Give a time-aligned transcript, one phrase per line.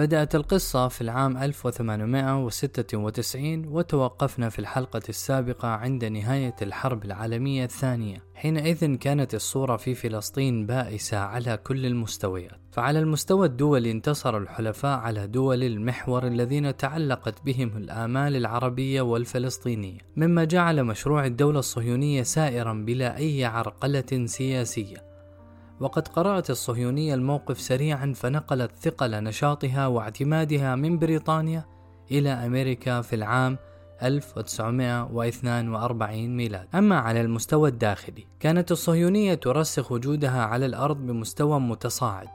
[0.00, 8.24] بدأت القصة في العام 1896 وتوقفنا في الحلقة السابقة عند نهاية الحرب العالمية الثانية.
[8.34, 12.60] حينئذ كانت الصورة في فلسطين بائسة على كل المستويات.
[12.72, 19.98] فعلى المستوى الدولي انتصر الحلفاء على دول المحور الذين تعلقت بهم الآمال العربية والفلسطينية.
[20.16, 25.09] مما جعل مشروع الدولة الصهيونية سائرا بلا أي عرقلة سياسية.
[25.80, 31.64] وقد قرأت الصهيونية الموقف سريعا فنقلت ثقل نشاطها واعتمادها من بريطانيا
[32.10, 33.58] إلى أمريكا في العام
[34.02, 36.66] 1942 ميلاد.
[36.74, 42.28] أما على المستوى الداخلي كانت الصهيونية ترسخ وجودها على الأرض بمستوى متصاعد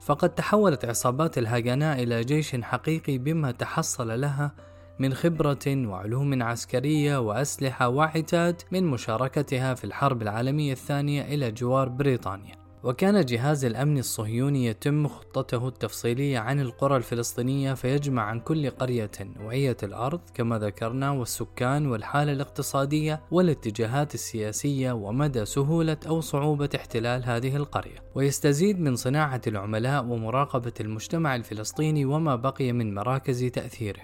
[0.00, 4.52] فقد تحولت عصابات الهاجناء إلى جيش حقيقي بما تحصل لها
[4.98, 12.65] من خبرة وعلوم عسكرية وأسلحة وعتاد من مشاركتها في الحرب العالمية الثانية إلى جوار بريطانيا.
[12.86, 19.76] وكان جهاز الأمن الصهيوني يتم خطته التفصيلية عن القرى الفلسطينية فيجمع عن كل قرية نوعية
[19.82, 28.02] الأرض كما ذكرنا والسكان والحالة الاقتصادية والاتجاهات السياسية ومدى سهولة أو صعوبة احتلال هذه القرية.
[28.14, 34.02] ويستزيد من صناعة العملاء ومراقبة المجتمع الفلسطيني وما بقي من مراكز تأثيره.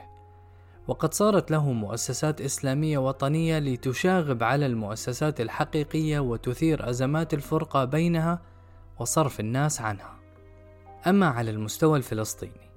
[0.88, 8.51] وقد صارت له مؤسسات إسلامية وطنية لتشاغب على المؤسسات الحقيقية وتثير أزمات الفرقة بينها
[8.98, 10.18] وصرف الناس عنها.
[11.06, 12.70] أما على المستوى الفلسطيني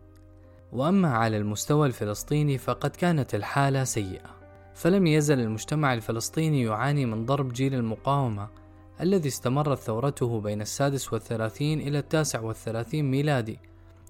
[0.72, 4.36] وأما على المستوى الفلسطيني فقد كانت الحالة سيئة
[4.74, 8.48] فلم يزل المجتمع الفلسطيني يعاني من ضرب جيل المقاومة
[9.02, 13.60] الذي استمرت ثورته بين السادس والثلاثين إلى التاسع والثلاثين ميلادي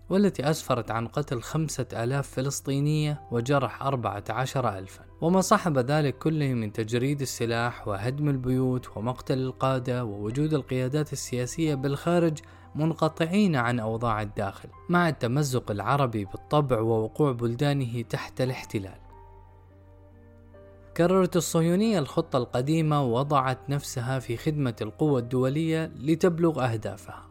[0.09, 5.04] والتي أسفرت عن قتل خمسة آلاف فلسطينية وجرح أربعة عشر ألفا.
[5.21, 12.37] وما صحب ذلك كله من تجريد السلاح وهدم البيوت ومقتل القادة ووجود القيادات السياسية بالخارج
[12.75, 18.99] منقطعين عن أوضاع الداخل مع التمزق العربي بالطبع ووقوع بلدانه تحت الاحتلال.
[20.97, 27.24] كررت الصهيونية الخطة القديمة ووضعت نفسها في خدمة القوى الدولية لتبلغ أهدافها.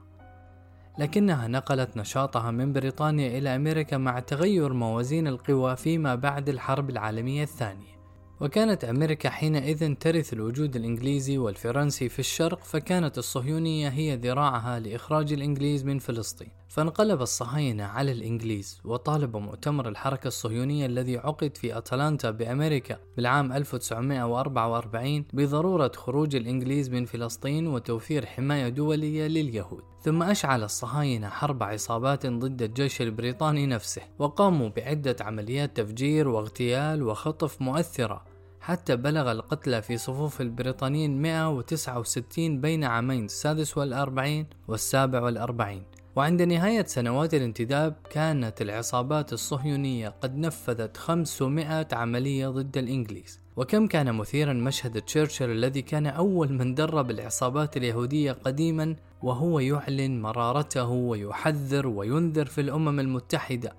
[0.98, 7.42] لكنها نقلت نشاطها من بريطانيا إلى أمريكا مع تغير موازين القوى فيما بعد الحرب العالمية
[7.42, 7.94] الثانية.
[8.40, 15.84] وكانت أمريكا حينئذ ترث الوجود الإنجليزي والفرنسي في الشرق فكانت الصهيونية هي ذراعها لإخراج الإنجليز
[15.84, 16.50] من فلسطين.
[16.74, 25.24] فانقلب الصهاينة على الإنجليز وطالب مؤتمر الحركة الصهيونية الذي عقد في أتلانتا بأمريكا بالعام 1944
[25.32, 29.82] بضرورة خروج الإنجليز من فلسطين وتوفير حماية دولية لليهود.
[30.02, 37.62] ثم أشعل الصهاينة حرب عصابات ضد الجيش البريطاني نفسه وقاموا بعدة عمليات تفجير واغتيال وخطف
[37.62, 38.24] مؤثرة.
[38.60, 45.93] حتى بلغ القتلى في صفوف البريطانيين 169 بين عامين السادس والأربعين والسابع والأربعين.
[46.16, 53.40] وعند نهاية سنوات الانتداب كانت العصابات الصهيونية قد نفذت 500 عملية ضد الإنجليز.
[53.56, 60.22] وكم كان مثيرا مشهد تشرشل الذي كان أول من درب العصابات اليهودية قديما وهو يعلن
[60.22, 63.72] مرارته ويحذر وينذر في الأمم المتحدة.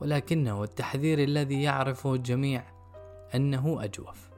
[0.00, 2.64] ولكنه التحذير الذي يعرفه الجميع
[3.34, 4.29] أنه أجوف.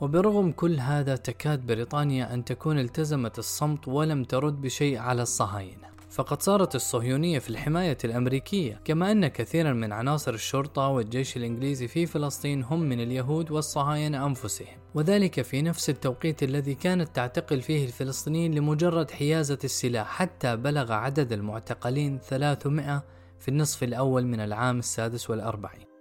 [0.00, 5.94] وبرغم كل هذا تكاد بريطانيا أن تكون التزمت الصمت ولم ترد بشيء على الصهاينة.
[6.10, 12.06] فقد صارت الصهيونية في الحماية الأمريكية كما أن كثيرا من عناصر الشرطة والجيش الإنجليزي في
[12.06, 14.76] فلسطين هم من اليهود والصهاينة أنفسهم.
[14.94, 21.32] وذلك في نفس التوقيت الذي كانت تعتقل فيه الفلسطينيين لمجرد حيازة السلاح حتى بلغ عدد
[21.32, 23.02] المعتقلين 300
[23.40, 25.93] في النصف الأول من العام السادس والأربعين.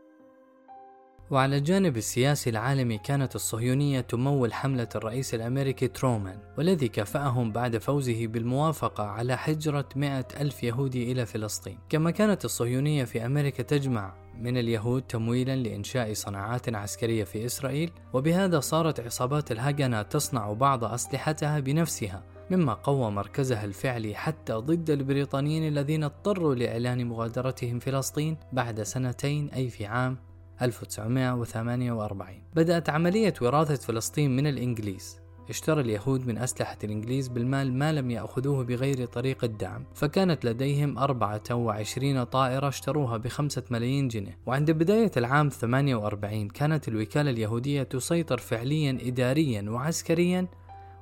[1.33, 8.27] وعلى الجانب السياسي العالمي كانت الصهيونية تمول حملة الرئيس الأمريكي ترومان والذي كافأهم بعد فوزه
[8.27, 11.77] بالموافقة على حجرة مئة ألف يهودي إلى فلسطين.
[11.89, 18.59] كما كانت الصهيونية في أمريكا تجمع من اليهود تمويلا لإنشاء صناعات عسكرية في إسرائيل وبهذا
[18.59, 26.03] صارت عصابات الهجنة تصنع بعض أسلحتها بنفسها مما قوى مركزها الفعلي حتى ضد البريطانيين الذين
[26.03, 34.47] اضطروا لإعلان مغادرتهم فلسطين بعد سنتين أي في عام 1948 بدأت عملية وراثة فلسطين من
[34.47, 35.23] الإنجليز.
[35.49, 42.23] اشترى اليهود من أسلحة الإنجليز بالمال ما لم يأخذوه بغير طريق الدعم فكانت لديهم 24
[42.23, 44.37] طائرة اشتروها بخمسة ملايين جنيه.
[44.45, 50.47] وعند بداية العام 48 كانت الوكالة اليهودية تسيطر فعليا إداريا وعسكريا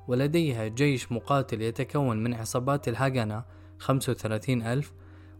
[0.08, 3.44] ولديها جيش مقاتل يتكون من عصابات الهاجنة
[3.78, 4.92] 35 ألف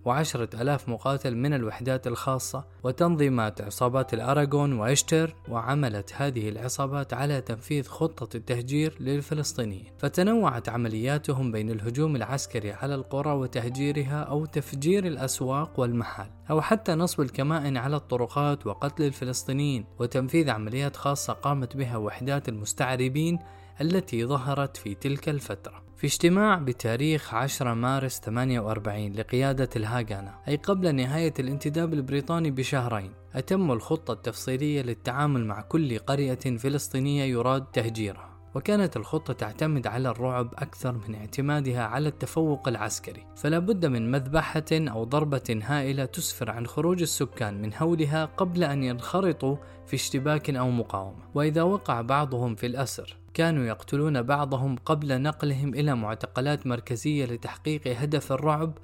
[0.04, 7.88] وعشرة ألاف مقاتل من الوحدات الخاصة وتنظيمات عصابات الأراغون وإشتر وعملت هذه العصابات على تنفيذ
[7.88, 9.86] خطة التهجير للفلسطينيين.
[9.98, 17.20] فتنوعت عملياتهم بين الهجوم العسكري على القرى وتهجيرها أو تفجير الأسواق والمحال أو حتى نصب
[17.20, 19.84] الكمائن على الطرقات وقتل الفلسطينيين.
[19.98, 23.38] وتنفيذ عمليات خاصة قامت بها وحدات المستعربين
[23.80, 25.82] التي ظهرت في تلك الفترة.
[26.02, 33.74] في اجتماع بتاريخ 10 مارس 48 لقيادة الهاغانا أي قبل نهاية الانتداب البريطاني بشهرين أتموا
[33.74, 40.92] الخطة التفصيلية للتعامل مع كل قرية فلسطينية يراد تهجيرها وكانت الخطة تعتمد على الرعب أكثر
[41.08, 47.02] من اعتمادها على التفوق العسكري فلا بد من مذبحة أو ضربة هائلة تسفر عن خروج
[47.02, 49.56] السكان من هولها قبل أن ينخرطوا
[49.86, 53.21] في اشتباك أو مقاومة وإذا وقع بعضهم في الأسر.
[53.34, 58.78] كانوا يقتلون بعضهم قبل نقلهم إلى معتقلات مركزية لتحقيق هدف الرعب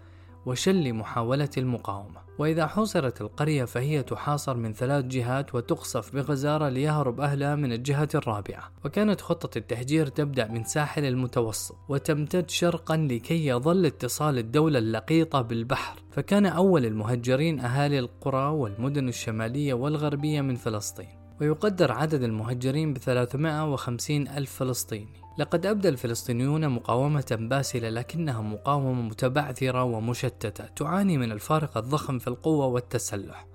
[0.47, 2.21] وشل محاولة المقاومة.
[2.39, 8.71] وإذا حوصرت القرية فهي تحاصر من ثلاث جهات وتقصف بغزارة ليهرب أهلها من الجهة الرابعة.
[8.85, 15.99] وكانت خطة التهجير تبدأ من ساحل المتوسط وتمتد شرقا لكي يظل اتصال الدولة اللقيطة بالبحر.
[16.11, 21.28] فكان أول المهجرين أهالي القرى والمدن الشمالية والغربية من فلسطين.
[21.41, 25.23] ويقدر عدد المهجرين ب 350 ألف فلسطيني.
[25.39, 32.67] لقد أبدى الفلسطينيون مقاومة باسلة لكنها مقاومة متبعثرة ومشتتة تعاني من الفارق الضخم في القوة
[32.67, 33.47] والتسلح.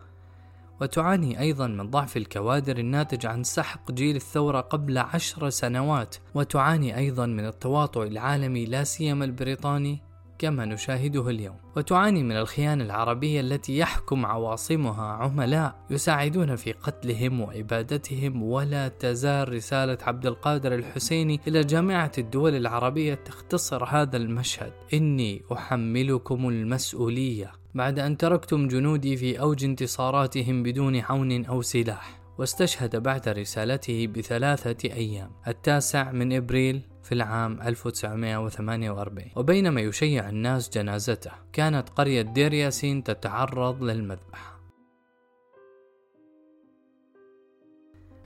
[0.81, 7.25] وتعاني أيضا من ضعف الكوادر الناتج عن سحق جيل الثورة قبل عشر سنوات وتعاني أيضا
[7.25, 10.01] من التواطؤ العالمي لا سيما البريطاني
[10.39, 11.55] كما نشاهده اليوم.
[11.77, 19.97] وتعاني من الخيانة العربية التي يحكم عواصمها عملاء يساعدون في قتلهم وإبادتهم ولا تزال رسالة
[20.01, 24.71] عبد القادر الحسيني إلى جامعة الدول العربية تختصر هذا المشهد.
[24.93, 32.19] إني أحملكم المسؤولية بعد أن تركتم جنودي في أوج انتصاراتهم بدون عون أو سلاح.
[32.37, 35.31] واستشهد بعد رسالته بثلاثة أيام.
[35.47, 43.83] التاسع من إبريل في العام 1948 وبينما يشيع الناس جنازته كانت قرية دير ياسين تتعرض
[43.83, 44.52] للمذبح.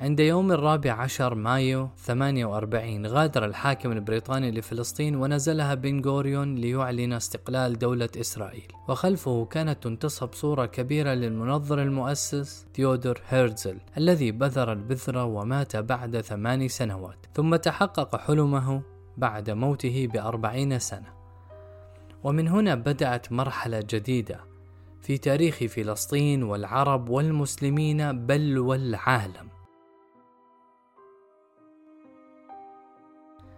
[0.02, 7.80] عند يوم الرابع عشر مايو 48 غادر الحاكم البريطاني لفلسطين ونزلها بن غوريون ليعلن استقلال
[7.80, 8.68] دولة إسرائيل.
[8.88, 16.68] وخلفه كانت تنتصب صورة كبيرة للمنظر المؤسس ثيودور هيرزل الذي بذر البذرة ومات بعد ثمان
[16.68, 18.82] سنوات ثم تحقق حلمه
[19.18, 21.14] بعد موته بأربعين سنة.
[22.24, 24.40] ومن هنا بدأت مرحلة جديدة
[25.02, 29.56] في تاريخ فلسطين والعرب والمسلمين بل والعالم.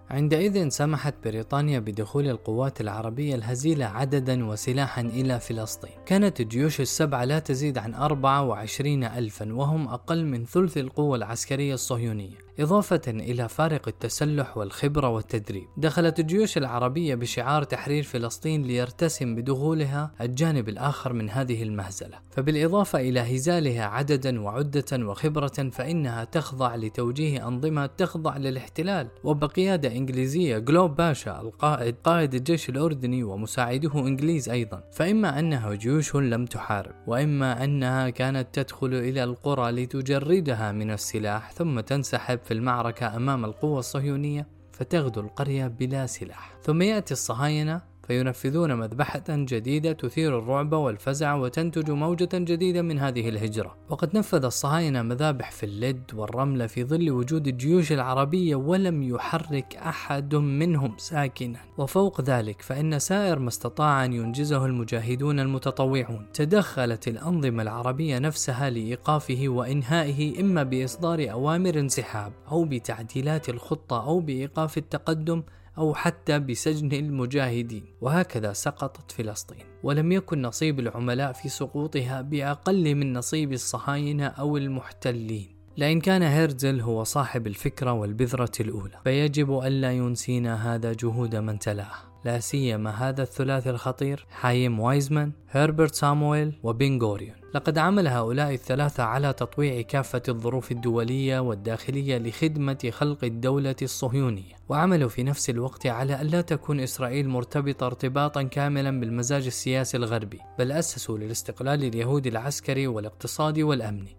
[0.10, 5.92] عندئذ سمحت بريطانيا بدخول القوات العربية الهزيلة عددا وسلاحا إلى فلسطين.
[6.06, 12.49] كانت الجيوش السبعة لا تزيد عن 24 ألفا وهم أقل من ثلث القوة العسكرية الصهيونية.
[12.60, 15.68] إضافة إلى فارق التسلح والخبرة والتدريب.
[15.78, 22.20] دخلت الجيوش العربية بشعار تحرير فلسطين ليرتسم بدخولها الجانب الآخر من هذه المهزلة.
[22.32, 29.08] فبالإضافة إلى هزالها عددا وعدة وخبرة فإنها تخضع لتوجيه أنظمة تخضع للاحتلال.
[29.24, 34.84] وبقيادة إنجليزية جلوب باشا القائد قائد الجيش الأردني ومساعده إنجليز أيضا.
[34.92, 41.80] فإما أنها جيوش لم تحارب وإما أنها كانت تدخل إلى القرى لتجردها من السلاح ثم
[41.80, 49.24] تنسحب في المعركة أمام القوة الصهيونية فتغدو القرية بلا سلاح ثم يأتي الصهاينة فينفذون مذبحة
[49.30, 53.76] جديدة تثير الرعب والفزع وتنتج موجة جديدة من هذه الهجرة.
[53.90, 60.36] وقد نفذ الصهاينة مذابح في اللد والرملة في ظل وجود الجيوش العربية ولم يحرك أحد
[60.36, 61.60] منهم ساكنا.
[61.78, 66.26] وفوق ذلك فإن سائر ما استطاع أن ينجزه المجاهدون المتطوعون.
[66.34, 74.78] تدخلت الأنظمة العربية نفسها لإيقافه وإنهائه إما بإصدار أوامر انسحاب أو بتعديلات الخطة أو بإيقاف
[74.78, 75.44] التقدم
[75.80, 77.86] أو حتى بسجن المجاهدين.
[78.02, 79.66] وهكذا سقطت فلسطين.
[79.84, 85.60] ولم يكن نصيب العملاء في سقوطها بأقل من نصيب الصهاينة أو المحتلين.
[85.78, 92.09] لأن كان هيرزل هو صاحب الفكرة والبذرة الأولى فيجب ألا ينسينا هذا جهود من تلاه.
[92.26, 97.36] لا سيما هذا الثلاثي الخطير حايم وايزمان هربرت سامويل وبن غوريون.
[97.54, 104.56] لقد عمل هؤلاء الثلاثة على تطويع كافة الظروف الدولية والداخلية لخدمة خلق الدولة الصهيونية.
[104.70, 110.72] وعملوا في نفس الوقت على ألا تكون إسرائيل مرتبطة ارتباطا كاملا بالمزاج السياسي الغربي بل
[110.72, 114.18] أسسوا للاستقلال اليهودي العسكري والاقتصادي والأمني.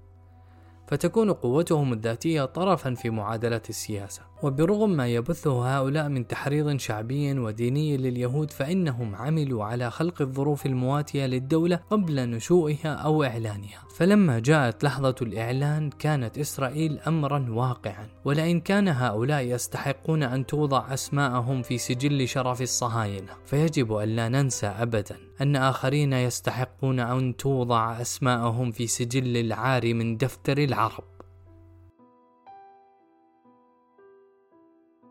[0.88, 4.29] فتكون قوتهم الذاتية طرفا في معادلة السياسة.
[4.42, 11.26] وبرغم ما يبثه هؤلاء من تحريض شعبي وديني لليهود فإنهم عملوا على خلق الظروف المواتية
[11.26, 13.84] للدولة قبل نشوئها أو إعلانها.
[13.96, 18.08] فلما جاءت لحظة الإعلان كانت إسرائيل أمرا واقعا.
[18.24, 24.66] ولئن كان هؤلاء يستحقون أن توضع أسماءهم في سجل شرف الصهاينة فيجب أن لا ننسى
[24.66, 31.09] أبدا أن آخرين يستحقون أن توضع أسماءهم في سجل العار من دفتر العرب.